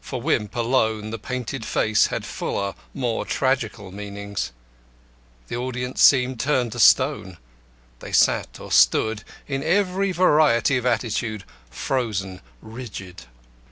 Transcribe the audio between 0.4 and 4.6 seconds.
alone, the painted face had fuller, more tragical meanings.